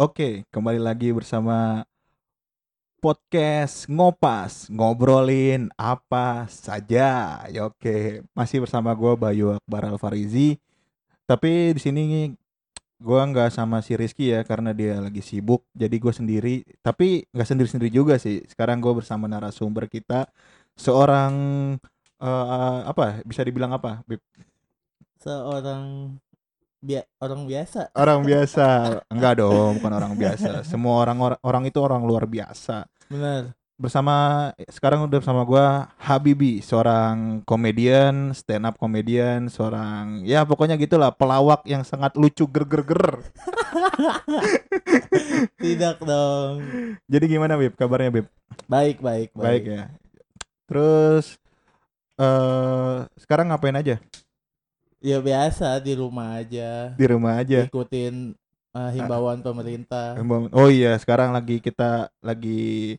Oke, 0.00 0.48
kembali 0.48 0.80
lagi 0.80 1.12
bersama 1.12 1.84
podcast 3.04 3.84
ngopas 3.84 4.72
ngobrolin 4.72 5.68
apa 5.76 6.48
saja. 6.48 7.36
Ya 7.52 7.68
oke, 7.68 8.24
masih 8.32 8.64
bersama 8.64 8.96
gue 8.96 9.12
Bayu 9.20 9.52
Akbar 9.60 9.92
Alfarizi. 9.92 10.56
Tapi 11.28 11.76
di 11.76 11.80
sini 11.84 12.02
gue 12.96 13.20
nggak 13.28 13.52
sama 13.52 13.84
si 13.84 13.92
Rizky 13.92 14.32
ya 14.32 14.40
karena 14.40 14.72
dia 14.72 15.04
lagi 15.04 15.20
sibuk. 15.20 15.68
Jadi 15.76 15.96
gue 16.00 16.12
sendiri. 16.16 16.64
Tapi 16.80 17.28
nggak 17.36 17.48
sendiri-sendiri 17.52 17.92
juga 17.92 18.16
sih. 18.16 18.40
Sekarang 18.48 18.80
gue 18.80 19.04
bersama 19.04 19.28
narasumber 19.28 19.84
kita 19.84 20.32
seorang 20.80 21.32
eh, 22.24 22.80
apa? 22.88 23.20
Bisa 23.28 23.44
dibilang 23.44 23.76
apa? 23.76 24.00
Bib? 24.08 24.24
seorang 25.20 26.16
bia 26.80 27.04
orang 27.20 27.44
biasa. 27.44 27.92
Orang 27.92 28.24
biasa. 28.28 28.66
Enggak 29.12 29.44
dong, 29.44 29.78
bukan 29.78 29.92
orang 29.92 30.12
biasa. 30.16 30.64
Semua 30.64 31.04
orang 31.04 31.18
orang, 31.20 31.40
orang 31.44 31.62
itu 31.68 31.78
orang 31.80 32.02
luar 32.04 32.24
biasa. 32.24 32.88
benar. 33.06 33.52
Bersama 33.80 34.52
sekarang 34.68 35.08
udah 35.08 35.24
bersama 35.24 35.40
gua 35.40 35.88
Habibi 35.96 36.60
seorang 36.60 37.40
komedian 37.48 38.36
stand 38.36 38.68
up 38.68 38.76
komedian 38.76 39.48
seorang 39.48 40.20
ya 40.28 40.44
pokoknya 40.44 40.76
gitulah 40.76 41.08
pelawak 41.08 41.64
yang 41.64 41.80
sangat 41.80 42.12
lucu 42.20 42.44
ger 42.44 42.68
ger 42.68 42.84
ger 42.84 43.24
tidak 45.56 45.96
dong. 46.04 46.60
Jadi 47.08 47.24
gimana 47.24 47.56
Bib? 47.56 47.72
Kabarnya 47.72 48.12
Bib? 48.20 48.26
Baik 48.68 49.00
baik 49.00 49.32
baik. 49.32 49.62
ya. 49.64 49.84
Terus 50.68 51.40
eh 52.20 52.96
sekarang 53.16 53.48
ngapain 53.48 53.80
aja 53.80 53.96
ya 55.00 55.18
biasa 55.18 55.80
di 55.80 55.92
rumah 55.96 56.38
aja. 56.40 56.92
Di 56.94 57.06
rumah 57.08 57.40
aja? 57.40 57.64
Ikutin 57.66 58.36
uh, 58.76 58.90
himbauan 58.92 59.40
pemerintah. 59.40 60.16
Oh 60.52 60.68
iya 60.68 60.96
sekarang 61.00 61.32
lagi 61.32 61.58
kita 61.58 62.12
lagi 62.20 62.96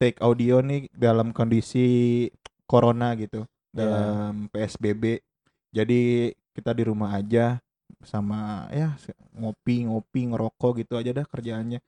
take 0.00 0.18
audio 0.24 0.64
nih 0.64 0.88
dalam 0.94 1.30
kondisi 1.30 2.26
corona 2.68 3.14
gitu 3.18 3.44
Iya. 3.68 3.84
dalam 3.84 4.32
PSBB 4.48 5.20
jadi 5.70 6.32
kita 6.56 6.72
di 6.72 6.82
rumah 6.88 7.12
aja 7.14 7.60
sama 8.00 8.66
ya 8.72 8.96
ngopi 9.36 9.84
ngopi 9.86 10.32
ngerokok 10.32 10.82
gitu 10.82 10.96
aja 10.96 11.12
dah 11.12 11.26
kerjaannya. 11.28 11.78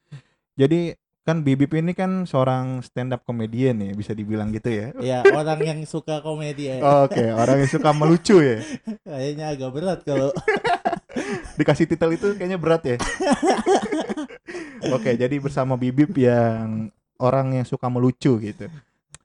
Jadi 0.55 0.93
kan 1.21 1.45
Bibip 1.45 1.77
ini 1.77 1.93
kan 1.93 2.25
seorang 2.25 2.81
stand 2.81 3.13
up 3.13 3.23
comedian 3.29 3.77
ya 3.77 3.93
bisa 3.93 4.17
dibilang 4.17 4.49
gitu 4.57 4.73
ya. 4.73 4.87
Ya 5.05 5.21
orang 5.29 5.61
yang 5.61 5.81
suka 5.85 6.25
komedi 6.25 6.73
ya. 6.73 6.81
Oke 7.05 7.29
orang 7.29 7.61
yang 7.61 7.71
suka 7.71 7.93
melucu 7.93 8.41
ya. 8.41 8.65
Kayaknya 9.05 9.47
agak 9.53 9.71
berat 9.71 10.01
kalau 10.03 10.33
dikasih 11.61 11.85
titel 11.85 12.17
itu 12.17 12.33
kayaknya 12.41 12.57
berat 12.57 12.83
ya. 12.89 12.97
Oke 14.97 15.13
jadi 15.15 15.37
bersama 15.37 15.77
Bibip 15.77 16.17
yang 16.17 16.89
orang 17.21 17.53
yang 17.53 17.67
suka 17.69 17.93
melucu 17.93 18.41
gitu. 18.41 18.67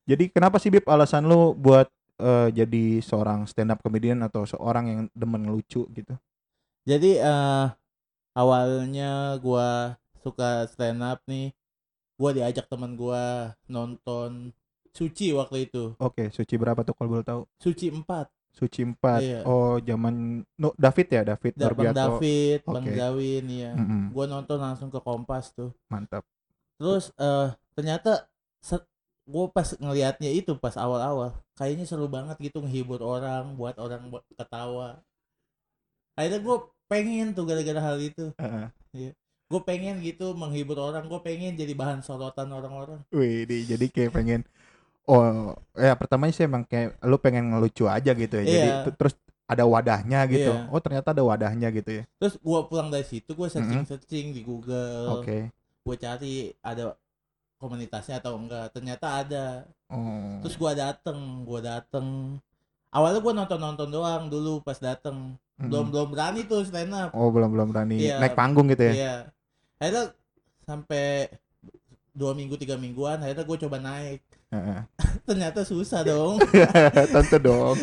Jadi 0.05 0.29
kenapa 0.29 0.59
sih 0.59 0.69
Bib 0.69 0.85
alasan 0.85 1.25
lu 1.25 1.55
buat 1.55 1.87
eh, 2.19 2.51
jadi 2.51 2.99
seorang 3.01 3.47
stand 3.47 3.71
up 3.71 3.79
comedian 3.79 4.19
atau 4.21 4.43
seorang 4.43 4.85
yang 4.91 5.01
demen 5.15 5.47
ngelucu 5.47 5.87
gitu? 5.95 6.13
Jadi 6.85 7.17
eh 7.23 7.67
awalnya 8.35 9.39
gua 9.39 9.95
suka 10.19 10.67
stand 10.67 11.01
up 11.01 11.23
nih 11.25 11.55
gua 12.15 12.31
diajak 12.31 12.65
teman 12.65 12.95
gua 12.95 13.53
nonton 13.65 14.51
Suci 14.95 15.35
waktu 15.35 15.67
itu 15.67 15.91
oke 15.99 16.31
suci 16.31 16.55
berapa 16.55 16.79
tuh 16.81 16.95
kalau 16.95 17.19
boleh 17.19 17.27
tahu 17.27 17.41
Suci 17.59 17.91
4 17.91 18.31
suci 18.55 18.87
4 18.87 19.19
Iya. 19.19 19.39
oh 19.43 19.75
zaman 19.77 20.39
no, 20.55 20.71
David 20.79 21.07
ya 21.11 21.21
David 21.27 21.53
Da- 21.59 21.75
Bang. 21.75 21.91
David, 21.91 22.59
Bang 22.63 22.87
Oke. 22.87 22.95
Zawin 22.95 23.45
ya. 23.51 23.71
Mm-mm, 23.75 24.15
Gua 24.15 24.25
nonton 24.31 24.55
langsung 24.55 24.87
ke 24.87 25.03
Kompas 25.03 25.51
tuh. 25.51 25.75
mantap 25.91 26.23
Terus 26.79 27.11
eh 27.19 27.51
ternyata 27.75 28.31
gue 29.25 29.45
pas 29.49 29.65
ngelihatnya 29.75 30.29
itu 30.29 30.53
pas 30.53 30.77
awal-awal 30.77 31.33
kayaknya 31.57 31.83
seru 31.83 32.05
banget 32.05 32.37
gitu 32.37 32.61
menghibur 32.61 33.01
orang, 33.01 33.57
buat 33.57 33.73
orang 33.81 34.07
buat 34.13 34.21
ketawa. 34.37 35.01
Akhirnya 36.13 36.39
gue 36.39 36.57
pengen 36.85 37.33
tuh 37.33 37.43
gara-gara 37.43 37.81
hal 37.81 37.97
itu. 37.99 38.31
Heeh. 38.37 39.11
Gue 39.55 39.63
pengen 39.63 39.95
gitu 39.99 40.35
menghibur 40.35 40.75
orang, 40.77 41.07
gue 41.07 41.15
pengen 41.17 41.55
jadi 41.55 41.71
bahan 41.71 42.03
sorotan 42.03 42.51
orang-orang. 42.51 42.99
Wih, 43.09 43.47
di- 43.47 43.63
jadi 43.63 43.85
kayak 43.87 44.11
pengen 44.11 44.41
oh 45.05 45.55
ya 45.73 45.93
pertamanya 45.93 46.33
sih 46.33 46.43
emang 46.43 46.65
kayak 46.65 46.99
lu 46.99 47.15
pengen 47.15 47.47
ngelucu 47.47 47.87
aja 47.87 48.11
gitu 48.11 48.35
ya. 48.35 48.43
Jadi 48.43 48.67
Iya. 48.67 48.83
t- 48.83 48.95
terus 48.95 49.15
ada 49.45 49.63
wadahnya 49.63 50.19
gitu. 50.27 50.51
Iya. 50.51 50.67
Oh, 50.67 50.81
ternyata 50.81 51.13
ada 51.13 51.23
wadahnya 51.23 51.71
gitu 51.71 51.91
ya. 51.91 52.03
Terus 52.17 52.35
gue 52.35 52.59
pulang 52.65 52.89
dari 52.89 53.05
situ 53.05 53.31
gue 53.31 53.47
searching-searching 53.47 54.33
di 54.33 54.41
Google, 54.41 55.21
Oke. 55.21 55.53
gue 55.81 55.95
cari 55.95 56.35
ada 56.59 56.97
komunitasnya 57.55 58.19
atau 58.19 58.35
enggak. 58.35 58.69
Ternyata 58.71 59.23
ada. 59.23 59.45
Oh. 59.85 60.41
terus 60.41 60.57
gua 60.57 60.73
dateng 60.73 61.45
gua 61.45 61.61
dateng 61.61 62.41
awalnya 62.89 63.21
gua 63.21 63.37
nonton 63.37 63.61
nonton 63.61 63.85
doang 63.85 64.25
dulu 64.25 64.57
pas 64.59 64.73
dateng 64.75 65.37
belum 65.55 65.93
belum 65.93 66.09
berani 66.09 66.41
tuh 66.41 66.65
stand 66.65 66.89
up 66.89 67.13
Oh, 67.13 67.29
belum 67.29 67.53
belum 67.53 67.69
berani 67.69 68.01
Iya. 68.01 68.17
naik 68.17 68.33
panggung 68.33 68.65
gitu 68.65 68.81
ya. 68.81 68.93
iya 68.97 69.15
akhirnya 69.77 70.11
sampai 70.63 71.29
dua 72.15 72.31
minggu 72.31 72.55
tiga 72.55 72.79
mingguan 72.79 73.19
akhirnya 73.19 73.43
gua 73.43 73.57
coba 73.59 73.77
naik 73.77 74.23
ternyata 75.27 75.67
susah 75.67 75.99
dong 76.01 76.39
Tentu 77.13 77.37
dong. 77.43 77.75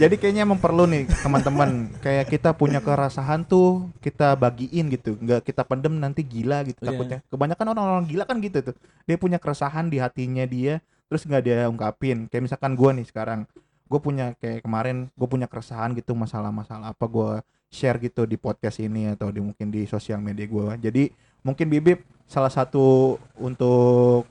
Jadi 0.00 0.16
kayaknya 0.16 0.48
emang 0.48 0.56
perlu 0.56 0.88
nih 0.88 1.04
teman-teman 1.20 1.92
kayak 2.00 2.26
kita 2.26 2.56
punya 2.56 2.80
kerasahan 2.80 3.44
tuh 3.44 3.92
kita 4.00 4.32
bagiin 4.34 4.88
gitu, 4.88 5.14
nggak 5.20 5.44
kita 5.44 5.60
pendem 5.62 5.92
nanti 6.00 6.24
gila 6.24 6.64
gitu 6.64 6.80
Iya. 6.80 6.88
takutnya. 6.90 7.18
Kebanyakan 7.28 7.66
orang-orang 7.76 8.04
gila 8.08 8.24
kan 8.24 8.40
gitu 8.40 8.72
tuh. 8.72 8.74
Dia 9.04 9.20
punya 9.20 9.36
keresahan 9.36 9.92
di 9.92 10.00
hatinya 10.00 10.48
dia, 10.48 10.80
terus 11.06 11.28
nggak 11.28 11.42
dia 11.44 11.68
ungkapin. 11.68 12.32
Kayak 12.32 12.48
misalkan 12.48 12.72
gua 12.74 12.96
nih 12.96 13.04
sekarang, 13.04 13.44
gue 13.86 14.00
punya 14.00 14.32
kayak 14.40 14.64
kemarin 14.64 15.12
gue 15.12 15.28
punya 15.28 15.44
keresahan 15.50 15.92
gitu 15.92 16.16
masalah-masalah 16.16 16.96
apa 16.96 17.04
gua 17.04 17.44
share 17.70 18.02
gitu 18.02 18.26
di 18.26 18.34
podcast 18.34 18.82
ini 18.82 19.14
atau 19.14 19.30
di 19.30 19.38
mungkin 19.38 19.70
di 19.70 19.86
sosial 19.86 20.18
media 20.18 20.44
gua. 20.50 20.74
Jadi 20.74 21.14
mungkin 21.46 21.70
Bibip 21.70 22.02
salah 22.26 22.50
satu 22.50 23.16
untuk 23.38 24.26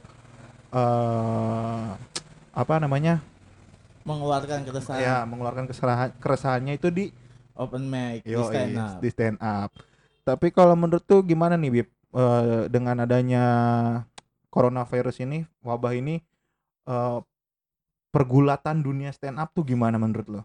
eh 0.75 1.89
apa 2.53 2.73
namanya? 2.78 3.23
Mengeluarkan 4.03 4.67
keresahan. 4.67 4.99
Ya 4.99 5.17
mengeluarkan 5.23 5.66
kesalahan 5.72 6.11
keresahannya 6.19 6.75
itu 6.75 6.91
di 6.91 7.05
open 7.55 7.88
mic 7.88 8.28
di 8.28 8.35
yo 8.35 8.51
stand 8.51 8.75
up. 8.75 8.99
di 8.99 9.09
stand 9.09 9.38
up. 9.39 9.72
Tapi 10.28 10.51
kalau 10.51 10.75
menurut 10.75 11.01
tuh 11.07 11.23
gimana 11.23 11.55
nih 11.55 11.81
Bib? 11.81 11.89
Eh, 12.09 12.63
dengan 12.73 13.05
adanya 13.05 13.45
coronavirus 14.49 15.23
ini 15.23 15.45
wabah 15.61 15.94
ini 15.94 16.19
eh, 16.89 17.19
pergulatan 18.09 18.81
dunia 18.81 19.13
stand 19.16 19.39
up 19.39 19.55
tuh 19.55 19.63
gimana 19.63 19.95
menurut 19.95 20.28
lo? 20.28 20.41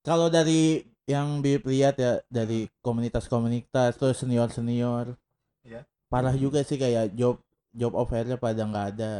Kalau 0.00 0.32
dari 0.32 0.89
yang 1.10 1.42
Bip 1.42 1.66
lihat 1.66 1.98
ya 1.98 2.22
dari 2.30 2.70
komunitas-komunitas 2.86 3.98
terus 3.98 4.22
senior-senior. 4.22 5.18
Iya. 5.60 5.84
parah 6.10 6.32
juga 6.34 6.64
sih 6.64 6.80
kayak 6.80 7.12
job 7.14 7.38
job 7.70 7.92
offernya 7.94 8.34
pada 8.40 8.64
nggak 8.66 8.86
ada 8.96 9.12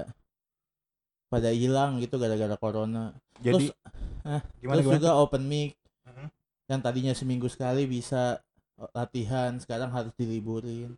pada 1.31 1.55
hilang 1.55 2.03
gitu 2.03 2.19
gara-gara 2.19 2.57
corona. 2.59 3.15
Jadi 3.39 3.71
Terus, 3.71 3.77
eh, 4.27 4.43
gimana 4.59 4.83
terus 4.83 4.87
gimana? 4.91 4.99
juga 4.99 5.11
open 5.23 5.45
mic. 5.47 5.71
Mhm. 6.07 6.27
yang 6.71 6.81
tadinya 6.83 7.15
seminggu 7.15 7.47
sekali 7.51 7.83
bisa 7.87 8.39
eh, 8.81 8.91
latihan 8.95 9.55
sekarang 9.63 9.91
harus 9.95 10.11
diliburin. 10.19 10.95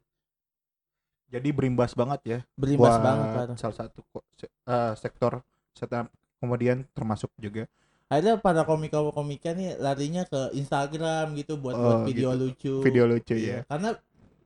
Jadi 1.32 1.48
berimbas 1.52 1.92
banget 1.96 2.20
ya 2.24 2.38
berimbas 2.56 2.96
buat 2.96 3.04
banget 3.04 3.26
parah. 3.32 3.56
salah 3.60 3.76
satu 3.76 4.00
eh, 4.40 4.92
sektor 4.96 5.40
up 5.42 6.06
kemudian 6.40 6.84
termasuk 6.96 7.28
juga 7.36 7.68
akhirnya 8.12 8.36
para 8.36 8.60
komika-komika 8.62 9.50
nih 9.50 9.72
larinya 9.76 10.22
ke 10.22 10.52
Instagram 10.52 11.32
gitu 11.34 11.56
buat 11.56 11.72
Oh, 11.72 11.80
buat 11.80 11.98
video 12.04 12.28
gitu. 12.30 12.42
lucu 12.42 12.74
video 12.82 13.04
lucu 13.06 13.32
Iya, 13.32 13.48
ya 13.48 13.58
karena 13.64 13.88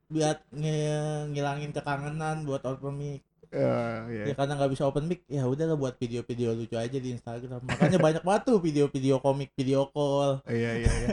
buat 0.07 0.39
nge- 0.51 1.25
ngilangin 1.29 1.71
kekangenan 1.73 2.47
buat 2.47 2.63
open 2.63 2.95
mic 2.95 3.23
Eh, 3.49 3.99
iya. 4.13 4.23
ya 4.25 4.35
karena 4.35 4.55
nggak 4.55 4.71
bisa 4.71 4.85
open 4.85 5.07
mic 5.07 5.23
ya 5.25 5.43
udah 5.43 5.67
lah 5.67 5.77
buat 5.77 5.95
video-video 5.95 6.51
lucu 6.53 6.75
aja 6.75 6.95
di 6.95 7.11
Instagram 7.11 7.63
makanya 7.65 7.97
banyak 7.97 8.23
banget 8.23 8.43
tuh 8.45 8.59
video-video 8.59 9.19
komik 9.19 9.51
video 9.53 9.87
call 9.89 10.43
iya 10.47 10.77
iya 10.77 10.91
iya 10.93 11.09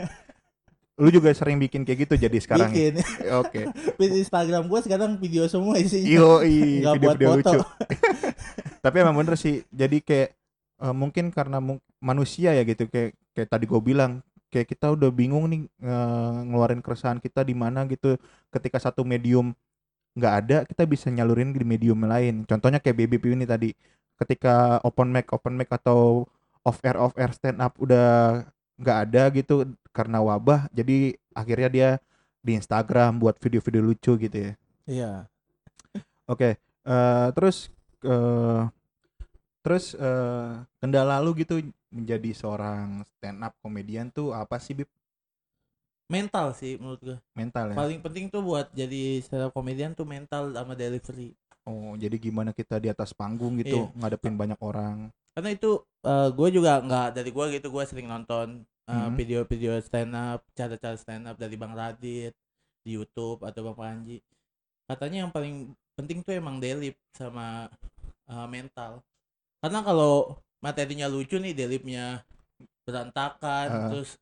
lu 0.94 1.10
juga 1.10 1.30
sering 1.30 1.58
bikin 1.58 1.82
kayak 1.82 2.06
gitu 2.06 2.14
jadi 2.16 2.38
sekarang 2.38 2.70
ya? 2.70 2.90
bikin 2.90 2.92
oke 3.34 3.60
di 3.98 4.18
Instagram 4.20 4.62
gua 4.64 4.78
sekarang 4.78 5.14
video 5.16 5.42
semua 5.48 5.74
isinya 5.76 6.06
Yo, 6.06 6.38
Nggak 6.38 6.94
buat 6.96 7.18
video-video 7.18 7.30
foto. 7.32 7.50
lucu. 7.50 7.58
Tapi 8.78 8.96
emang 9.00 9.16
bener 9.16 9.34
sih. 9.34 9.64
Jadi 9.66 9.98
kayak 9.98 10.36
eh, 10.84 10.94
mungkin 10.94 11.32
karena 11.32 11.58
mung- 11.64 11.82
manusia 11.98 12.52
ya 12.52 12.62
gitu 12.68 12.84
kayak 12.92 13.16
kayak 13.32 13.48
tadi 13.48 13.64
gue 13.64 13.80
bilang 13.80 14.20
kayak 14.52 14.70
kita 14.70 14.94
udah 14.94 15.10
bingung 15.10 15.48
nih 15.50 15.62
eh, 15.66 16.36
ngeluarin 16.46 16.84
keresahan 16.84 17.18
kita 17.18 17.42
di 17.42 17.56
mana 17.56 17.88
gitu. 17.88 18.20
Ketika 18.52 18.78
satu 18.78 19.02
medium 19.02 19.56
nggak 20.14 20.34
ada, 20.46 20.56
kita 20.62 20.86
bisa 20.86 21.10
nyalurin 21.10 21.50
di 21.50 21.66
medium 21.66 21.98
lain. 22.06 22.46
Contohnya 22.46 22.78
kayak 22.78 22.96
BBP 23.02 23.34
ini 23.34 23.46
tadi. 23.48 23.74
Ketika 24.14 24.78
open 24.86 25.10
mic, 25.10 25.26
open 25.34 25.58
mic 25.58 25.66
atau 25.74 26.22
off 26.62 26.78
air 26.86 26.94
off 26.94 27.12
air 27.18 27.34
stand 27.34 27.58
up 27.58 27.74
udah 27.82 28.40
nggak 28.78 28.98
ada 29.10 29.22
gitu 29.34 29.74
karena 29.90 30.22
wabah. 30.22 30.70
Jadi 30.70 31.18
akhirnya 31.34 31.68
dia 31.72 31.88
di 32.44 32.54
Instagram 32.54 33.18
buat 33.18 33.40
video-video 33.42 33.82
lucu 33.82 34.14
gitu 34.20 34.36
ya. 34.38 34.52
Iya. 34.86 35.12
Oke, 36.30 36.56
eh, 36.60 37.28
terus 37.34 37.74
eh, 38.06 38.62
terus 39.64 39.96
eh, 39.96 40.50
kendala 40.78 41.16
lu 41.24 41.32
gitu 41.32 41.64
menjadi 41.88 42.30
seorang 42.36 43.00
stand 43.08 43.40
up 43.40 43.56
komedian 43.64 44.12
tuh 44.12 44.30
apa 44.30 44.60
sih 44.60 44.76
Bib? 44.76 44.90
Mental 46.04 46.52
sih 46.52 46.76
menurut 46.76 47.00
gue. 47.00 47.18
Mental 47.32 47.72
ya. 47.72 47.76
Paling 47.80 48.00
penting 48.04 48.28
tuh 48.28 48.44
buat 48.44 48.68
jadi 48.76 49.24
stand 49.24 49.48
up 49.48 49.56
comedian 49.56 49.96
tuh 49.96 50.04
mental 50.04 50.52
sama 50.52 50.76
delivery. 50.76 51.32
Oh, 51.64 51.96
jadi 51.96 52.20
gimana 52.20 52.52
kita 52.52 52.76
di 52.76 52.92
atas 52.92 53.16
panggung 53.16 53.56
gitu 53.56 53.88
Iya. 53.88 53.96
ngadepin 53.96 54.36
banyak 54.36 54.60
orang. 54.60 55.08
Karena 55.32 55.50
itu 55.56 55.80
gue 56.36 56.48
juga 56.52 56.84
nggak 56.84 57.08
dari 57.16 57.30
gue 57.32 57.44
gitu 57.56 57.72
gue 57.72 57.84
sering 57.88 58.06
nonton 58.06 58.68
eh, 58.84 58.92
Hmm. 58.92 59.16
video-video 59.16 59.80
stand 59.80 60.12
up, 60.12 60.44
cara-cara 60.52 60.92
stand 61.00 61.24
up 61.24 61.40
dari 61.40 61.56
Bang 61.56 61.72
Radit 61.72 62.36
di 62.84 62.90
YouTube 62.92 63.40
atau 63.40 63.72
Bang 63.72 63.80
Panji. 63.80 64.20
Katanya 64.84 65.24
yang 65.24 65.32
paling 65.32 65.72
penting 65.96 66.20
tuh 66.20 66.36
emang 66.36 66.60
delip 66.60 67.00
sama 67.16 67.72
eh, 68.28 68.46
mental. 68.52 69.00
Karena 69.64 69.80
kalau 69.80 70.36
materinya 70.60 71.08
lucu 71.08 71.40
nih 71.40 71.56
delipnya 71.56 72.20
berantakan, 72.84 73.66
Ah. 73.72 73.88
terus 73.88 74.20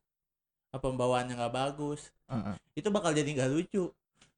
apa 0.71 0.87
pembawaannya 0.87 1.35
nggak 1.35 1.51
bagus, 1.51 2.15
Heeh. 2.31 2.55
itu 2.79 2.87
bakal 2.87 3.11
jadi 3.11 3.27
nggak 3.27 3.51
lucu. 3.51 3.91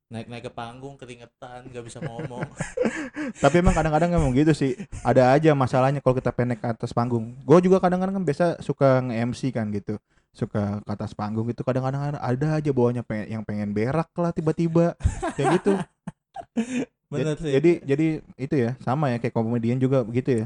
Naik-naik 0.09 0.49
ke 0.49 0.51
panggung 0.53 0.97
keringetan, 0.97 1.69
nggak 1.69 1.85
bisa 1.85 2.01
ngomong. 2.01 2.45
Tapi 3.45 3.55
emang 3.61 3.77
kadang-kadang 3.77 4.17
emang 4.17 4.33
gitu 4.33 4.53
sih. 4.57 4.73
Ada 5.05 5.37
aja 5.37 5.53
masalahnya 5.53 6.01
kalau 6.01 6.17
kita 6.17 6.33
pendek 6.33 6.61
ke 6.61 6.73
atas 6.73 6.89
panggung. 6.89 7.37
Gue 7.45 7.61
juga 7.61 7.77
kadang-kadang 7.77 8.21
kan 8.21 8.25
biasa 8.25 8.45
suka 8.65 9.05
nge-MC 9.05 9.53
kan 9.53 9.69
gitu. 9.73 10.01
Suka 10.33 10.81
ke 10.81 10.89
atas 10.93 11.13
panggung 11.13 11.49
gitu. 11.53 11.61
Kadang-kadang 11.61 12.17
ada 12.17 12.47
aja 12.57 12.69
bawahnya 12.73 13.05
pengen, 13.05 13.27
yang 13.29 13.43
pengen 13.45 13.73
berak 13.73 14.09
lah 14.17 14.33
tiba-tiba. 14.33 14.93
Kayak 15.37 15.61
gitu. 15.61 15.73
Bener 17.13 17.37
sih. 17.37 17.53
Jadi 17.53 17.71
jadi 17.85 18.07
itu 18.37 18.55
ya 18.57 18.73
sama 18.81 19.09
ya 19.13 19.17
kayak 19.21 19.33
komedian 19.33 19.77
juga 19.77 20.01
begitu 20.05 20.45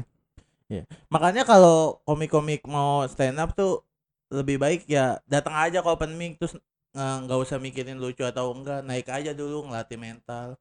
Makanya 1.10 1.42
kalau 1.42 1.98
komik-komik 2.06 2.62
mau 2.70 3.02
stand 3.10 3.38
up 3.42 3.52
tuh 3.52 3.82
lebih 4.30 4.62
baik 4.62 4.86
ya 4.86 5.18
datang 5.26 5.58
aja 5.58 5.82
ke 5.82 5.88
open 5.90 6.14
mic 6.14 6.38
terus 6.38 6.54
eh, 6.94 7.16
nggak 7.26 7.38
usah 7.42 7.58
mikirin 7.58 7.98
lucu 7.98 8.22
atau 8.22 8.54
enggak 8.54 8.86
naik 8.86 9.10
aja 9.10 9.34
dulu 9.34 9.66
ngelatih 9.66 9.98
mental 9.98 10.54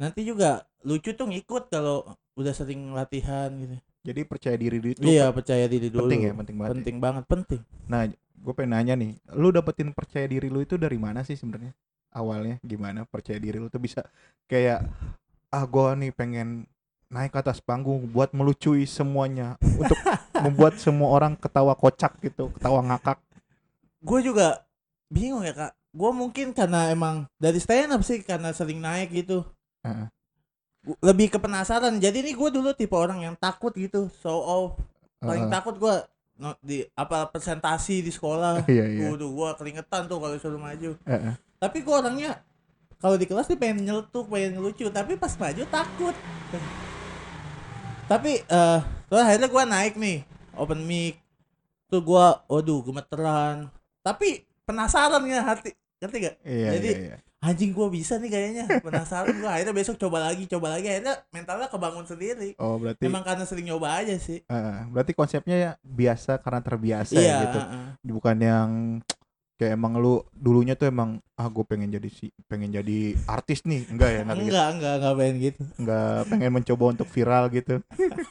nanti 0.00 0.24
juga 0.24 0.64
lucu 0.82 1.12
tuh 1.12 1.28
ngikut 1.28 1.68
kalau 1.68 2.08
udah 2.34 2.56
sering 2.56 2.96
latihan 2.96 3.52
gitu 3.52 3.76
Jadi 4.02 4.20
percaya 4.26 4.56
diri 4.58 4.82
itu 4.82 5.04
iya 5.06 5.30
percaya 5.30 5.68
diri 5.70 5.86
dulu 5.86 6.08
penting 6.10 6.26
ya, 6.26 6.32
penting 6.34 6.56
banget. 6.58 6.70
ya. 6.70 6.74
penting 6.74 6.96
banget 6.98 7.24
penting 7.28 7.60
Nah, 7.86 8.02
gue 8.42 8.52
pengen 8.56 8.72
nanya 8.74 8.94
nih, 8.98 9.14
lu 9.38 9.54
dapetin 9.54 9.94
percaya 9.94 10.26
diri 10.26 10.50
lu 10.50 10.64
itu 10.64 10.74
dari 10.74 10.98
mana 10.98 11.22
sih 11.22 11.38
sebenarnya? 11.38 11.70
Awalnya 12.10 12.58
gimana 12.66 13.06
percaya 13.06 13.38
diri 13.38 13.62
lu 13.62 13.70
tuh 13.70 13.78
bisa 13.78 14.02
kayak 14.50 14.82
ah 15.52 15.64
gua 15.68 15.92
nih 15.94 16.10
pengen 16.10 16.64
naik 17.12 17.30
ke 17.30 17.38
atas 17.38 17.60
panggung 17.60 18.08
buat 18.08 18.32
melucui 18.32 18.88
semuanya 18.88 19.60
untuk 19.60 20.00
membuat 20.40 20.80
semua 20.80 21.12
orang 21.12 21.36
ketawa 21.36 21.76
kocak 21.76 22.16
gitu, 22.24 22.48
ketawa 22.56 22.80
ngakak. 22.82 23.20
gue 24.02 24.20
juga 24.24 24.64
bingung 25.06 25.44
ya 25.44 25.52
kak 25.54 25.72
gue 25.92 26.10
mungkin 26.10 26.56
karena 26.56 26.88
emang 26.88 27.28
dari 27.36 27.60
stand 27.60 27.92
up 27.92 28.00
sih 28.02 28.24
karena 28.24 28.50
sering 28.50 28.80
naik 28.80 29.12
gitu. 29.12 29.44
Gu- 30.82 30.98
lebih 30.98 31.30
ke 31.30 31.38
penasaran 31.38 32.00
jadi 32.00 32.24
nih 32.24 32.34
gue 32.34 32.48
dulu 32.48 32.72
tipe 32.74 32.96
orang 32.96 33.22
yang 33.22 33.36
takut 33.38 33.70
gitu 33.76 34.10
show 34.18 34.40
off 34.40 34.70
paling 35.22 35.46
Heeh. 35.46 35.54
takut 35.54 35.78
gue 35.78 35.94
no, 36.42 36.58
di 36.58 36.82
apa 36.98 37.30
presentasi 37.30 38.02
di 38.02 38.10
sekolah 38.10 38.66
Iya, 38.66 38.84
iya. 38.90 39.06
Waduh, 39.12 39.30
gua 39.30 39.54
keringetan 39.54 40.10
tuh 40.10 40.18
kalau 40.18 40.34
suruh 40.42 40.58
maju. 40.58 40.98
Heeh. 41.06 41.34
Tapi 41.62 41.78
gua 41.86 42.02
orangnya 42.02 42.42
kalau 43.02 43.18
di 43.18 43.26
kelas 43.26 43.50
sih 43.50 43.58
pengen 43.58 43.82
nyeletuk, 43.82 44.30
pengen 44.30 44.54
ngelucu, 44.54 44.86
tapi 44.94 45.18
pas 45.18 45.34
maju 45.34 45.62
takut. 45.66 46.14
tapi 48.06 48.44
eh 48.44 48.80
terus 49.08 49.22
akhirnya 49.24 49.48
gua 49.50 49.64
naik 49.66 49.98
nih 49.98 50.22
open 50.54 50.86
mic. 50.86 51.18
Tuh 51.90 51.98
gua 51.98 52.46
waduh 52.46 52.78
gemeteran. 52.86 53.68
Tapi 54.06 54.46
penasaran 54.64 55.26
ya 55.26 55.42
hati. 55.42 55.74
Ngerti 56.02 56.16
gak? 56.18 56.36
Iya, 56.42 56.68
Jadi, 56.78 56.90
iya, 56.90 57.02
iya. 57.14 57.16
Anjing 57.42 57.74
gua 57.74 57.90
bisa 57.90 58.22
nih 58.22 58.30
kayaknya. 58.30 58.64
Penasaran 58.80 59.34
gua 59.42 59.50
akhirnya 59.58 59.74
besok 59.74 59.98
coba 59.98 60.22
lagi, 60.22 60.46
coba 60.46 60.78
lagi. 60.78 60.86
Akhirnya 60.88 61.20
mentalnya 61.34 61.68
kebangun 61.68 62.06
sendiri. 62.06 62.54
Oh, 62.56 62.78
berarti 62.78 63.02
Emang 63.02 63.26
karena 63.26 63.44
sering 63.44 63.66
nyoba 63.66 63.98
aja 63.98 64.14
sih. 64.16 64.46
Heeh. 64.46 64.78
berarti 64.94 65.12
konsepnya 65.12 65.56
ya 65.58 65.70
biasa 65.82 66.38
karena 66.38 66.60
terbiasa 66.62 67.18
iya, 67.18 67.28
ya 67.28 67.42
gitu. 67.48 67.58
heeh. 67.60 67.86
Bukan 68.08 68.36
yang 68.38 68.68
kayak 69.62 69.78
emang 69.78 69.94
lu 70.02 70.26
dulunya 70.34 70.74
tuh 70.74 70.90
emang 70.90 71.22
ah 71.38 71.46
gue 71.46 71.62
pengen 71.62 71.86
jadi 71.86 72.10
si 72.10 72.34
pengen 72.50 72.74
jadi 72.74 73.14
artis 73.30 73.62
nih. 73.62 73.86
Enggak 73.86 74.10
ya 74.10 74.20
enggak 74.26 74.34
gitu. 74.34 74.50
Enggak, 74.50 74.68
enggak, 74.74 74.94
enggak 74.98 75.14
pengen 75.14 75.36
gitu. 75.38 75.62
enggak 75.78 76.18
pengen 76.26 76.50
mencoba 76.50 76.84
untuk 76.90 77.08
viral 77.14 77.44
gitu. 77.54 77.74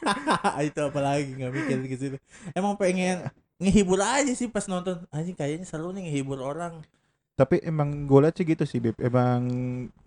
Itu 0.68 0.80
apalagi 0.84 1.30
nggak 1.32 1.52
mikir 1.56 1.76
ke 1.88 1.96
situ. 1.96 2.16
Emang 2.52 2.76
pengen 2.76 3.32
ngehibur 3.56 4.04
aja 4.04 4.32
sih 4.36 4.52
pas 4.52 4.68
nonton. 4.68 5.00
Anjing 5.08 5.32
kayaknya 5.32 5.64
seru 5.64 5.88
nih 5.96 6.12
ngehibur 6.12 6.36
orang. 6.44 6.84
Tapi 7.32 7.64
emang 7.64 8.04
gue 8.04 8.20
lihat 8.20 8.36
sih 8.36 8.44
gitu 8.44 8.68
sih 8.68 8.76
Beb. 8.84 9.00
Emang 9.00 9.40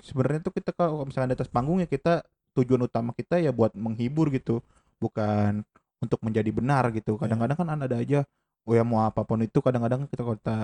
sebenarnya 0.06 0.45
tuh 0.45 0.54
kita 0.54 0.77
kalau 0.77 1.10
misalnya 1.10 1.33
di 1.33 1.38
atas 1.42 1.50
panggung 1.50 1.81
ya 1.81 1.89
kita 1.89 2.22
tujuan 2.54 2.86
utama 2.86 3.18
kita 3.18 3.42
ya 3.42 3.50
buat 3.50 3.74
menghibur 3.74 4.30
gitu. 4.30 4.62
Bukan 5.01 5.66
untuk 5.98 6.22
menjadi 6.22 6.54
benar 6.54 6.94
gitu. 6.94 7.18
Kadang-kadang 7.18 7.57
kan 7.57 7.81
ada 7.81 7.98
aja 7.98 8.22
oh 8.66 8.74
ya 8.74 8.81
mau 8.81 9.06
apa 9.06 9.22
pun 9.22 9.39
itu 9.45 9.62
kadang-kadang 9.62 10.10
kita 10.10 10.22
kalau 10.25 10.38
kita 10.42 10.57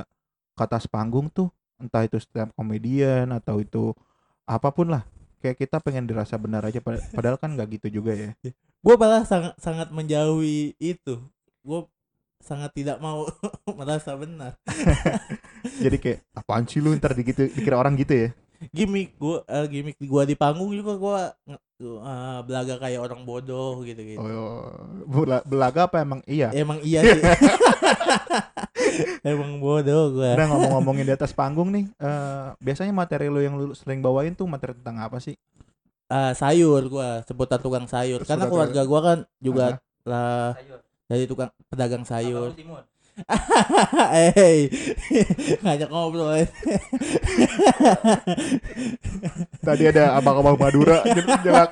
ke 0.52 0.62
atas 0.62 0.86
panggung 0.86 1.28
tuh 1.28 1.50
entah 1.78 2.06
itu 2.06 2.22
stand 2.22 2.54
komedian 2.54 3.32
atau 3.32 3.58
itu 3.58 3.96
apa 4.46 4.70
pun 4.70 4.92
lah 4.92 5.02
kayak 5.42 5.58
kita 5.58 5.82
pengen 5.82 6.06
dirasa 6.06 6.38
benar 6.38 6.62
aja 6.62 6.78
pad- 6.78 7.02
padahal 7.18 7.38
kan 7.42 7.54
nggak 7.54 7.82
gitu 7.82 8.02
juga 8.02 8.14
ya. 8.14 8.30
Gue 8.82 8.96
malah 8.98 9.26
sangat 9.26 9.54
sangat 9.58 9.90
menjauhi 9.90 10.74
itu. 10.78 11.18
Gue 11.62 11.86
sangat 12.42 12.74
tidak 12.74 12.98
mau 12.98 13.26
merasa 13.78 14.14
benar. 14.14 14.58
Jadi 15.84 15.98
kayak 15.98 16.20
apaan 16.34 16.66
sih 16.66 16.82
lu 16.82 16.94
ntar 16.98 17.14
digitu 17.14 17.50
dikira 17.50 17.78
orang 17.78 17.98
gitu 17.98 18.14
ya? 18.14 18.30
Gimmick 18.70 19.18
gue 19.18 19.42
uh, 19.42 19.66
gimmick 19.66 19.98
gue 19.98 20.24
di 20.26 20.38
panggung 20.38 20.70
juga 20.70 20.94
gue 20.94 21.20
belaga 22.46 22.78
kayak 22.78 23.02
orang 23.02 23.26
bodoh 23.26 23.82
gitu 23.82 23.98
gitu 23.98 24.22
oh 24.22 24.70
bela- 25.10 25.42
belaga 25.42 25.90
apa 25.90 25.98
emang 26.06 26.22
iya? 26.30 26.54
Emang 26.54 26.78
iya 26.86 27.02
sih 27.02 27.22
emang 29.28 29.58
bodoh 29.60 30.16
gue 30.18 30.30
Udah 30.34 30.48
ngomong-ngomongin 30.52 31.06
di 31.08 31.14
atas 31.14 31.32
panggung 31.32 31.70
nih, 31.72 31.86
eh, 31.88 32.48
biasanya 32.60 32.94
materi 32.94 33.28
lu 33.32 33.40
yang 33.42 33.56
lu 33.58 33.74
sering 33.74 34.04
bawain 34.04 34.34
tuh 34.36 34.46
materi 34.50 34.76
tentang 34.76 35.00
apa 35.00 35.18
sih? 35.22 35.36
Ah, 36.12 36.36
sayur 36.36 36.92
gue 36.92 37.10
sebutan 37.24 37.60
tukang 37.64 37.88
sayur 37.88 38.28
karena 38.28 38.44
Sebutan 38.44 38.52
keluarga 38.52 38.82
gue 38.84 39.00
kan 39.00 39.20
juga 39.40 39.66
Aha. 39.72 39.80
lah 40.04 40.52
sayur. 40.60 40.80
dari 41.08 41.24
tukang 41.24 41.50
pedagang 41.72 42.04
sayur 42.04 42.52
Abang 42.52 42.84
Hei, 44.38 44.68
ngajak 45.60 45.90
ngobrol. 45.90 46.46
Tadi 49.62 49.84
ada 49.88 50.18
abang-abang 50.18 50.58
Madura 50.58 51.06
jel- 51.06 51.42
jelak. 51.44 51.72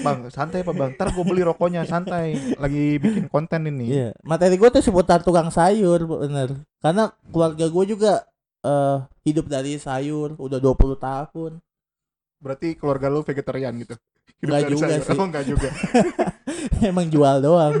Bang, 0.00 0.28
santai 0.32 0.64
Pak 0.64 0.74
Bang. 0.74 0.90
Ntar 0.96 1.12
gue 1.12 1.24
beli 1.24 1.42
rokoknya, 1.44 1.84
santai. 1.84 2.56
Lagi 2.56 2.96
bikin 2.98 3.28
konten 3.28 3.68
ini. 3.68 3.86
Iya, 3.92 4.08
materi 4.24 4.56
gue 4.56 4.68
tuh 4.68 4.82
seputar 4.82 5.20
tukang 5.20 5.52
sayur, 5.52 6.04
bener. 6.04 6.56
Karena 6.80 7.12
keluarga 7.28 7.66
gue 7.68 7.84
juga 7.86 8.24
eh 8.58 8.98
hidup 9.22 9.46
dari 9.46 9.76
sayur, 9.76 10.34
udah 10.34 10.58
20 10.58 10.96
tahun. 10.98 11.52
Berarti 12.38 12.78
keluarga 12.78 13.10
lu 13.10 13.20
vegetarian 13.20 13.74
gitu. 13.76 13.94
Dari 14.38 14.70
juga 14.70 14.86
sayur. 14.86 15.02
sih. 15.04 15.18
Oh, 15.18 15.26
enggak 15.26 15.44
juga. 15.44 15.68
Emang 16.90 17.10
jual 17.10 17.42
doang. 17.42 17.74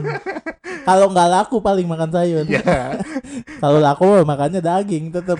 Kalau 0.88 1.06
nggak 1.12 1.28
laku 1.28 1.56
paling 1.60 1.84
makan 1.84 2.08
sayur. 2.08 2.44
Iya. 2.48 2.96
Kalau 3.62 3.76
laku 3.76 4.24
makannya 4.24 4.64
daging 4.64 5.12
tetep. 5.12 5.36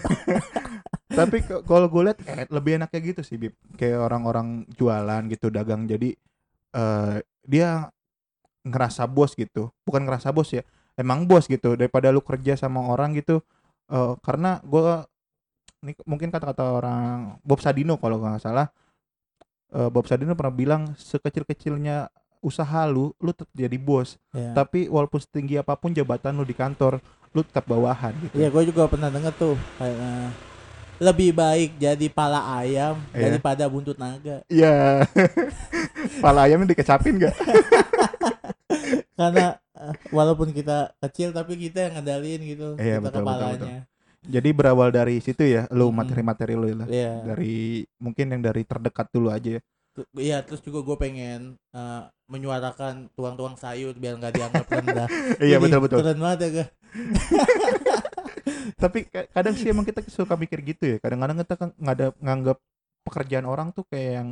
Tapi 1.19 1.41
kalau 1.65 1.89
gue 1.89 2.03
lihat 2.05 2.21
eh, 2.29 2.47
lebih 2.53 2.79
enaknya 2.79 3.01
gitu 3.01 3.21
sih, 3.25 3.41
Bib. 3.41 3.57
Kayak 3.81 4.07
orang-orang 4.07 4.69
jualan 4.77 5.25
gitu, 5.33 5.49
dagang. 5.49 5.89
Jadi 5.89 6.13
eh 6.77 7.25
dia 7.49 7.89
ngerasa 8.63 9.09
bos 9.09 9.33
gitu. 9.33 9.73
Bukan 9.89 10.05
ngerasa 10.05 10.31
bos 10.31 10.53
ya. 10.53 10.63
Emang 11.01 11.25
bos 11.25 11.49
gitu 11.49 11.75
daripada 11.75 12.13
lu 12.13 12.21
kerja 12.21 12.55
sama 12.61 12.85
orang 12.85 13.17
gitu. 13.17 13.41
eh 13.89 14.15
karena 14.21 14.61
gue 14.69 15.01
ini 15.81 15.93
mungkin 16.05 16.29
kata-kata 16.29 16.77
orang 16.77 17.41
Bob 17.41 17.65
Sadino 17.65 17.97
kalau 17.97 18.21
nggak 18.21 18.43
salah 18.43 18.69
eh, 19.73 19.89
Bob 19.89 20.05
Sadino 20.05 20.37
pernah 20.37 20.55
bilang 20.55 20.83
sekecil-kecilnya 20.93 22.13
usaha 22.41 22.83
lu 22.85 23.11
lu 23.19 23.31
tetap 23.31 23.51
jadi 23.53 23.77
bos 23.77 24.17
Ya. 24.31 24.53
tapi 24.53 24.87
walaupun 24.87 25.19
setinggi 25.19 25.57
apa 25.57 25.75
pun 25.75 25.91
jabatan 25.91 26.33
lu 26.33 26.43
di 26.43 26.53
kantor 26.53 27.03
lu 27.31 27.41
tetap 27.43 27.65
bawahan 27.65 28.13
gitu 28.23 28.35
Iya, 28.37 28.49
gue 28.49 28.63
juga 28.67 28.87
pernah 28.87 29.09
denger 29.09 29.33
tuh 29.35 29.55
kayak 29.77 29.97
eh, 29.97 30.29
lebih 30.99 31.31
baik 31.31 31.71
jadi 31.79 32.07
pala 32.09 32.41
ayam 32.57 32.99
Iya. 33.13 33.31
daripada 33.31 33.65
buntut 33.67 33.95
naga. 33.97 34.43
Iya. 34.49 35.07
Pala 36.25 36.47
ayamnya 36.47 36.73
dikecapin 36.73 37.21
gak? 37.21 37.37
Karena 39.19 39.47
eh, 39.75 39.95
walaupun 40.11 40.51
kita 40.51 40.95
kecil 41.01 41.31
tapi 41.31 41.59
kita 41.59 41.91
yang 41.91 42.01
ngedalin 42.01 42.41
gitu 42.45 42.69
Iya, 42.79 42.99
kita 42.99 43.05
betul, 43.05 43.23
betul, 43.23 43.35
kepalanya. 43.35 43.81
Jadi 44.19 44.49
berawal 44.51 44.89
dari 44.91 45.17
situ 45.23 45.41
ya, 45.47 45.71
lu 45.71 45.89
materi-materi 45.89 46.53
lu 46.53 46.67
ya. 46.69 46.77
Iya. 46.87 47.13
Dari 47.25 47.57
mungkin 47.97 48.27
yang 48.35 48.43
dari 48.43 48.63
terdekat 48.63 49.09
dulu 49.09 49.31
aja 49.31 49.59
ya. 49.59 49.63
Iya, 50.15 50.45
terus 50.47 50.61
juga 50.61 50.85
gue 50.85 50.97
pengen 50.99 51.57
eh, 51.75 52.03
menyuarakan 52.29 53.09
tuang-tuang 53.17 53.57
sayur 53.57 53.97
biar 53.97 54.21
nggak 54.21 54.35
dianggap 54.37 54.67
rendah. 54.69 55.09
Iya 55.49 55.57
betul 55.59 55.81
betul. 55.83 55.99
Keren 56.05 56.21
banget 56.21 56.39
ya, 56.39 56.49
Ga? 56.51 56.65
Tapi 58.83 58.99
ka- 59.09 59.29
kadang 59.33 59.55
sih 59.57 59.69
emang 59.71 59.87
kita 59.87 60.05
suka 60.07 60.37
mikir 60.37 60.61
gitu 60.63 60.85
ya. 60.85 60.97
Kadang-kadang 61.01 61.37
kita 61.43 61.55
kan 61.57 61.69
nggak 61.75 61.95
ada 61.99 62.07
nganggap 62.21 62.59
pekerjaan 63.03 63.47
orang 63.49 63.73
tuh 63.73 63.89
kayak 63.89 64.13
yang 64.23 64.31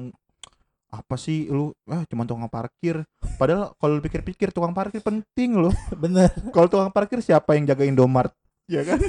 apa 0.87 1.19
sih 1.19 1.51
lu 1.51 1.75
ah 1.91 2.07
cuma 2.07 2.23
tukang 2.23 2.47
parkir 2.47 3.03
padahal 3.37 3.75
kalau 3.77 3.99
lu 3.99 4.03
pikir-pikir 4.07 4.55
tukang 4.55 4.71
parkir 4.71 5.03
penting 5.03 5.59
loh 5.59 5.75
Bener. 6.03 6.31
kalau 6.55 6.71
tukang 6.71 6.95
parkir 6.95 7.19
siapa 7.19 7.59
yang 7.59 7.67
jaga 7.67 7.85
Indomart 7.85 8.31
ya 8.71 8.87
kan 8.87 9.03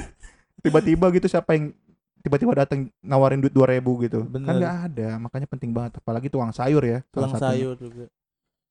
tiba-tiba 0.58 1.06
gitu 1.14 1.30
siapa 1.30 1.54
yang 1.54 1.70
tiba-tiba 2.18 2.52
datang 2.56 2.90
nawarin 2.98 3.38
duit 3.38 3.50
dua 3.50 3.68
ribu 3.68 3.98
gitu 4.00 4.24
kan 4.24 4.32
Bener. 4.34 4.54
nggak 4.56 4.76
ada 4.86 5.08
makanya 5.16 5.46
penting 5.46 5.70
banget 5.70 5.96
apalagi 5.96 6.26
tukang 6.26 6.50
sayur 6.50 6.80
ya 6.80 6.98
Tukang 7.08 7.32
satunya. 7.32 7.44
sayur 7.48 7.74
juga. 7.74 8.04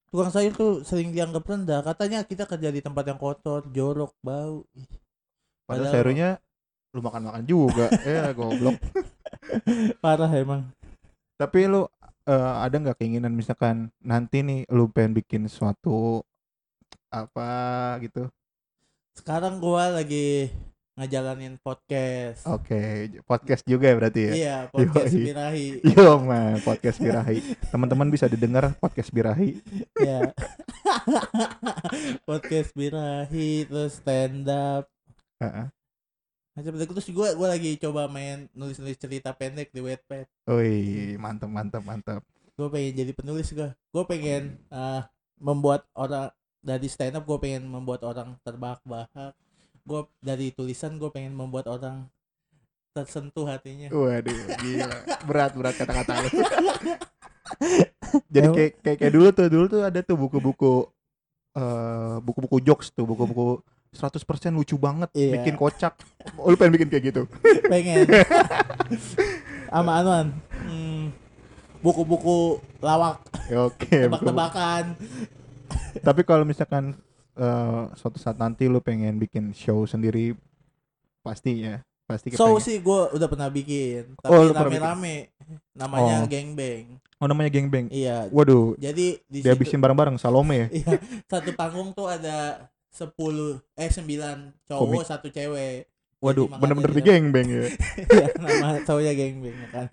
Tukang 0.08 0.32
sayur 0.32 0.54
tuh 0.54 0.74
sering 0.82 1.12
dianggap 1.12 1.44
rendah. 1.44 1.84
Katanya 1.84 2.24
kita 2.24 2.44
kerja 2.44 2.70
di 2.70 2.80
tempat 2.80 3.04
yang 3.04 3.20
kotor, 3.20 3.68
jorok, 3.68 4.16
bau. 4.20 4.64
Padahal 5.64 5.68
Padahal- 5.68 5.92
sayurnya 5.92 6.30
lu 6.90 7.04
makan-makan 7.04 7.44
juga 7.44 7.92
ya 8.08 8.32
goblok 8.32 8.80
Parah 10.02 10.32
emang. 10.32 10.64
tapi 11.36 11.68
lu 11.68 11.86
eh, 12.24 12.34
ada 12.58 12.74
nggak 12.74 12.98
keinginan 12.98 13.30
misalkan 13.32 13.92
nanti 14.00 14.42
nih 14.42 14.64
lu 14.68 14.88
pengen 14.88 15.14
bikin 15.14 15.46
suatu 15.46 16.24
apa 17.08 17.50
gitu 18.02 18.32
Sekarang 19.14 19.60
gua 19.60 19.92
lagi 19.92 20.50
ngejalanin 20.98 21.62
podcast. 21.62 22.42
oke 22.50 22.82
podcast 23.22 23.62
juga 23.70 23.86
ya 23.86 23.96
berarti 23.96 24.22
ya 24.26 24.34
Iya, 24.34 24.58
podcast 24.74 25.14
Yoi. 25.14 25.24
birahi. 25.30 25.68
Yo 25.94 26.18
man, 26.20 26.58
podcast 26.66 26.98
birahi. 26.98 27.38
Teman-teman 27.70 28.10
bisa 28.10 28.26
didengar 28.26 28.74
podcast 28.82 29.14
birahi. 29.14 29.62
Iya. 29.94 30.34
podcast 32.28 32.74
birahi 32.74 33.70
terus 33.70 34.02
stand 34.02 34.50
up. 34.50 34.90
Heeh. 35.38 35.70
Macam 36.58 36.72
itu 36.74 36.90
terus 36.90 37.08
gua 37.14 37.30
gua 37.38 37.54
lagi 37.54 37.78
coba 37.78 38.10
main 38.10 38.50
nulis-nulis 38.58 38.98
cerita 38.98 39.30
pendek 39.38 39.70
di 39.70 39.86
Wattpad. 39.86 40.26
Wih, 40.50 41.14
mantap 41.22 41.54
mantap 41.54 41.86
mantap. 41.86 42.22
Gue 42.58 42.74
pengen 42.74 43.06
jadi 43.06 43.14
penulis 43.14 43.54
gua. 43.54 43.70
Gue 43.94 44.04
pengen 44.10 44.58
eh, 44.74 45.02
membuat 45.38 45.86
orang 45.94 46.34
dari 46.58 46.90
stand 46.90 47.14
up 47.16 47.24
gue 47.24 47.38
pengen 47.38 47.70
membuat 47.70 48.02
orang 48.02 48.34
terbahak-bahak. 48.42 49.38
Gue 49.88 50.02
dari 50.20 50.52
tulisan 50.52 51.00
gue 51.00 51.08
pengen 51.08 51.32
membuat 51.32 51.72
orang 51.72 52.12
tersentuh 52.92 53.48
hatinya. 53.48 53.88
Waduh, 53.88 54.36
gila. 54.60 54.98
Berat 55.24 55.52
berat 55.56 55.76
kata-kata 55.80 56.12
lu. 56.20 56.30
Jadi 58.34 58.48
kayak 58.52 58.72
kayak 58.84 58.98
kayak 59.00 59.14
dulu 59.16 59.28
tuh, 59.32 59.48
dulu 59.48 59.66
tuh 59.72 59.82
ada 59.88 60.00
tuh 60.04 60.20
buku-buku 60.20 60.74
eh 61.58 62.16
buku-buku 62.22 62.58
jokes 62.62 62.92
tuh, 62.92 63.08
buku-buku 63.08 63.64
100% 63.96 64.52
lucu 64.54 64.76
banget, 64.76 65.10
Iya. 65.16 65.40
bikin 65.42 65.56
kocak. 65.56 65.96
Oh, 66.36 66.52
lu 66.52 66.60
pengen 66.60 66.76
bikin 66.76 66.90
kayak 66.92 67.04
gitu. 67.10 67.24
pengen 67.72 68.04
sama 69.72 70.00
anuan 70.00 70.32
hmm, 70.64 71.12
buku-buku 71.84 72.60
lawak 72.80 73.20
Oke. 73.52 74.08
buku-buku. 74.08 74.08
tebak-tebakan 74.08 74.84
Tapi 76.00 76.22
kalau 76.24 76.44
misalkan 76.48 76.96
eh, 77.38 77.84
suatu 77.94 78.18
saat 78.18 78.36
nanti 78.36 78.66
lu 78.66 78.80
pengen 78.80 79.16
bikin 79.16 79.50
show 79.52 79.84
sendiri 79.84 80.34
pasti 81.20 81.62
ya, 81.62 81.80
pasti 82.04 82.32
so 82.32 82.44
kepengen. 82.50 82.60
sih 82.60 82.78
gue 82.78 83.00
udah 83.12 83.28
pernah 83.28 83.48
bikin 83.48 84.16
Oh, 84.24 84.48
tapi 84.48 84.72
bikin? 84.72 84.80
rame-rame 84.80 85.16
namanya 85.74 86.16
Oh. 86.18 86.28
gengbang 86.28 86.86
Oh, 87.18 87.26
namanya 87.26 87.50
Geng 87.50 87.66
Beng. 87.66 87.90
iya 87.90 88.30
Waduh, 88.30 88.78
jadi 88.78 89.18
di 89.20 89.40
dia 89.40 89.50
situ 89.50 89.50
habisin 89.52 89.80
bareng-bareng 89.80 90.16
Salome 90.16 90.56
ya. 90.56 90.68
iya 90.80 91.02
satu 91.26 91.50
panggung 91.52 91.90
tuh 91.92 92.06
ada 92.06 92.70
10 92.92 93.10
eh 93.74 93.90
9 93.90 94.06
cowok 94.64 94.86
Komik. 94.94 95.02
satu 95.04 95.28
cewek 95.28 95.90
Waduh, 96.18 96.46
bener-bener 96.52 96.94
di 96.94 97.02
Geng 97.02 97.30
Beng 97.30 97.50
ya. 97.50 97.66
Iya, 98.08 98.28
nama 98.38 98.78
cowoknya 98.82 99.14
gengbang 99.14 99.56
ya 99.56 99.68
kan 99.68 99.88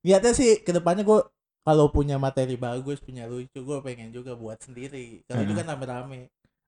niatnya 0.00 0.32
sih 0.32 0.50
ke 0.58 0.70
depannya 0.70 1.02
gue 1.02 1.20
kalau 1.62 1.86
punya 1.88 2.18
materi 2.18 2.58
bagus 2.58 2.98
punya 2.98 3.24
lucu 3.26 3.62
gue 3.62 3.78
pengen 3.80 4.10
juga 4.10 4.34
buat 4.34 4.58
sendiri 4.58 5.22
kalau 5.26 5.42
itu 5.42 5.52
Hmm. 5.54 5.60
kan 5.62 5.66
rame-rame 5.74 6.20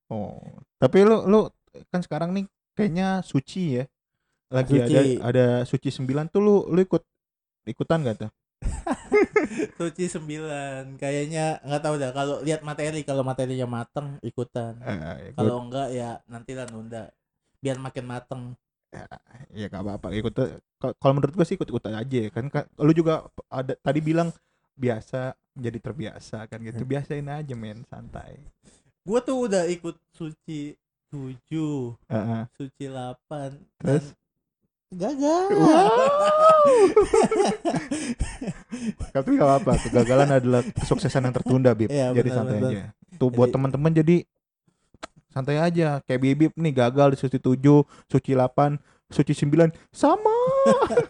Oh, 0.06 0.36
tapi 0.76 1.00
lu 1.00 1.24
lu 1.24 1.48
kan 1.88 2.04
sekarang 2.04 2.36
nih 2.36 2.44
kayaknya 2.76 3.24
suci 3.24 3.80
ya. 3.80 3.84
Lagi 4.52 4.76
Suci. 4.78 4.84
ada 4.84 5.00
ada 5.24 5.46
suci 5.64 5.88
9 5.88 6.28
tuh 6.28 6.44
lu 6.44 6.56
lu 6.68 6.78
ikut 6.84 7.00
ikutan 7.64 8.04
gak 8.04 8.16
tuh? 8.20 8.30
Suci 9.80 10.04
9 10.06 11.00
kayaknya 11.00 11.58
nggak 11.64 11.82
tahu 11.82 11.94
dah 11.96 12.10
kalau 12.12 12.36
lihat 12.44 12.60
materi 12.60 13.00
kalau 13.02 13.24
materinya 13.24 13.64
mateng 13.66 14.20
ikutan 14.20 14.76
Eh, 14.84 15.32
ikut, 15.32 15.36
kalau 15.40 15.56
enggak 15.64 15.88
ya 15.90 16.20
nanti 16.28 16.52
lah 16.52 16.68
nunda 16.68 17.08
biar 17.58 17.80
makin 17.80 18.04
mateng 18.04 18.42
ya 19.56 19.66
gak 19.66 19.82
apa-apa 19.82 20.14
ikut. 20.14 20.32
Ka- 20.78 20.94
Kalau 21.00 21.12
menurut 21.16 21.34
gua 21.34 21.46
sih 21.48 21.56
ikut 21.56 21.66
ikutan 21.66 21.96
aja 21.96 22.20
kan. 22.30 22.46
Ka- 22.46 22.68
Lu 22.78 22.92
juga 22.92 23.26
ada 23.50 23.74
tadi 23.80 23.98
bilang 23.98 24.30
biasa 24.74 25.38
jadi 25.54 25.78
terbiasa 25.78 26.44
kan 26.50 26.58
gitu. 26.62 26.82
Biasain 26.82 27.26
aja 27.30 27.54
men, 27.54 27.86
santai. 27.86 28.38
gue 29.04 29.20
tuh 29.20 29.36
udah 29.44 29.68
ikut 29.68 30.00
suci 30.16 30.72
7 31.12 31.36
Heeh. 32.08 32.42
suci 32.56 32.84
8 32.88 33.52
Terus? 33.84 34.16
gagal 34.94 35.44
Tapi 39.12 39.28
gak 39.36 39.44
apa-apa, 39.46 39.72
kegagalan 39.84 40.30
adalah 40.40 40.62
kesuksesan 40.64 41.28
yang 41.28 41.34
tertunda, 41.34 41.70
Bib. 41.76 41.92
Iya, 41.92 42.16
jadi 42.16 42.28
benar, 42.30 42.38
santai 42.40 42.56
benar. 42.58 42.70
aja. 42.72 42.84
Tuh 43.20 43.28
buat 43.30 43.50
teman-teman 43.52 43.92
jadi 43.92 44.16
santai 45.30 45.58
aja. 45.60 46.00
Kayak 46.08 46.20
Bibip 46.22 46.52
nih 46.56 46.72
gagal 46.74 47.14
di 47.14 47.18
suci 47.20 47.38
7, 47.38 47.84
suci 48.08 48.30
8, 48.32 48.80
suci 49.12 49.32
9 49.36 49.70
sama. 49.92 50.34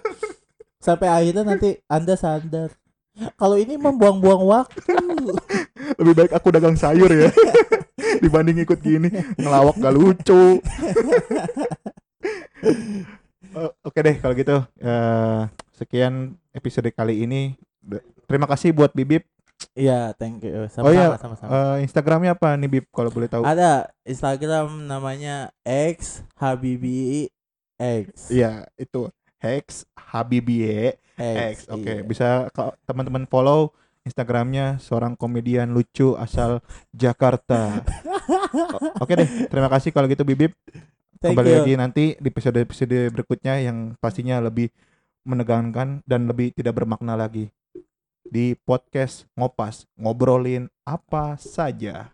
sampai 0.85 1.09
akhirnya 1.09 1.49
nanti 1.49 1.80
anda 1.88 2.12
sadar 2.12 2.68
kalau 3.38 3.54
ini 3.54 3.78
membuang-buang 3.78 4.42
waktu 4.42 4.94
Lebih 6.00 6.14
baik 6.14 6.33
aku 6.35 6.49
dagang 6.50 6.75
sayur 6.75 7.06
ya. 7.11 7.30
Dibanding 8.23 8.62
ikut 8.66 8.80
gini, 8.83 9.11
ngelawak 9.38 9.78
gak 9.78 9.94
lucu. 9.94 10.59
Oh, 13.54 13.71
Oke 13.87 14.00
deh 14.02 14.16
kalau 14.18 14.35
gitu. 14.35 14.64
Eh, 14.80 15.40
sekian 15.76 16.35
episode 16.50 16.90
kali 16.90 17.23
ini. 17.23 17.54
Terima 18.26 18.49
kasih 18.49 18.75
buat 18.75 18.90
Bibip. 18.90 19.28
Iya, 19.78 20.12
thank 20.18 20.42
you. 20.42 20.66
Oh 20.83 20.90
iya, 20.90 21.14
Sama-sama. 21.14 21.16
sama-sama. 21.38 21.49
Eh, 21.50 21.76
Instagramnya 21.87 22.35
apa 22.35 22.59
nih 22.59 22.68
Bib 22.68 22.87
kalau 22.90 23.11
boleh 23.14 23.30
tahu? 23.30 23.47
Ada 23.47 23.88
Instagram 24.02 24.90
namanya 24.90 25.54
X 25.62 26.26
Habibi 26.35 27.30
X. 27.78 28.30
Iya, 28.30 28.66
itu 28.75 29.11
Hex 29.45 29.85
Habibie 29.93 30.97
X. 31.21 31.69
Oke, 31.69 32.01
iya. 32.01 32.03
bisa 32.03 32.49
teman-teman 32.89 33.29
follow 33.29 33.77
Instagramnya 34.05 34.81
seorang 34.81 35.17
komedian 35.17 35.73
lucu 35.73 36.17
asal 36.17 36.61
Jakarta. 36.93 37.85
Oke 39.03 39.17
deh, 39.17 39.29
terima 39.49 39.69
kasih 39.69 39.93
kalau 39.93 40.09
gitu 40.09 40.25
Bibip. 40.25 40.57
Thank 41.21 41.37
Kembali 41.37 41.51
you. 41.53 41.57
lagi 41.61 41.75
nanti 41.81 42.05
di 42.21 42.29
episode-episode 42.29 43.13
berikutnya 43.13 43.61
yang 43.65 43.97
pastinya 43.97 44.41
lebih 44.45 44.69
menegangkan 45.25 46.05
dan 46.05 46.29
lebih 46.29 46.53
tidak 46.53 46.85
bermakna 46.85 47.17
lagi 47.17 47.49
di 48.29 48.53
podcast 48.61 49.25
ngopas 49.37 49.89
ngobrolin 49.97 50.69
apa 50.85 51.41
saja. 51.41 52.13